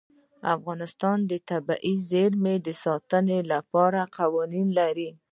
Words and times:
افغانستان 0.55 1.17
د 1.29 1.31
طبیعي 1.49 1.93
زیرمې 2.09 2.55
د 2.65 2.67
ساتنې 2.83 3.39
لپاره 3.51 3.99
قوانین 4.17 4.67
لري. 4.79 5.09